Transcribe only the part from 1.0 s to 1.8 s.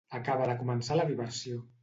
la diversió.